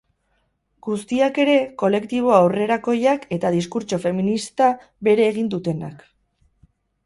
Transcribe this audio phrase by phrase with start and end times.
[0.87, 4.73] Guztiak ere, kolektibo aurrerakoiak eta diskurtso feminista
[5.11, 6.05] bere egin dutenak.